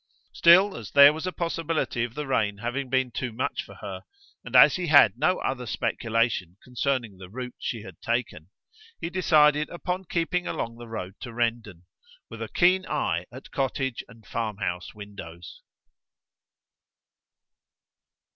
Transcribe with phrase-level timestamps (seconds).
[0.33, 4.01] Still, as there was a possibility of the rain having been too much for her,
[4.43, 8.49] and as he had no other speculation concerning the route she had taken,
[8.99, 11.83] he decided upon keeping along the road to Rendon,
[12.31, 15.61] with a keen eye at cottage and farmhouse windows.